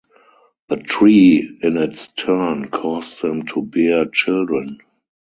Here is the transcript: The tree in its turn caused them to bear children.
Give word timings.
The 0.69 0.77
tree 0.77 1.59
in 1.61 1.77
its 1.77 2.07
turn 2.07 2.69
caused 2.71 3.21
them 3.21 3.45
to 3.49 3.61
bear 3.61 4.05
children. 4.07 4.79